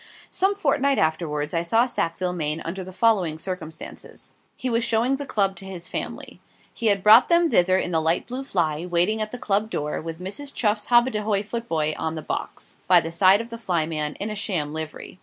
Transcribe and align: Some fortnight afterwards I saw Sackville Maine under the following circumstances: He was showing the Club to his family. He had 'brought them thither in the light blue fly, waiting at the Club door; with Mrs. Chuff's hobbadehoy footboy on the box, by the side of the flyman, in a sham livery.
Some 0.31 0.55
fortnight 0.55 0.97
afterwards 0.97 1.53
I 1.53 1.61
saw 1.61 1.85
Sackville 1.85 2.33
Maine 2.33 2.59
under 2.65 2.83
the 2.83 2.91
following 2.91 3.37
circumstances: 3.37 4.31
He 4.55 4.67
was 4.67 4.83
showing 4.83 5.17
the 5.17 5.27
Club 5.27 5.55
to 5.57 5.65
his 5.65 5.87
family. 5.87 6.41
He 6.73 6.87
had 6.87 7.03
'brought 7.03 7.29
them 7.29 7.51
thither 7.51 7.77
in 7.77 7.91
the 7.91 8.01
light 8.01 8.25
blue 8.25 8.43
fly, 8.43 8.83
waiting 8.83 9.21
at 9.21 9.29
the 9.29 9.37
Club 9.37 9.69
door; 9.69 10.01
with 10.01 10.19
Mrs. 10.19 10.55
Chuff's 10.55 10.87
hobbadehoy 10.87 11.45
footboy 11.45 11.93
on 11.99 12.15
the 12.15 12.23
box, 12.23 12.79
by 12.87 12.99
the 12.99 13.11
side 13.11 13.41
of 13.41 13.49
the 13.51 13.59
flyman, 13.59 14.15
in 14.15 14.31
a 14.31 14.35
sham 14.35 14.73
livery. 14.73 15.19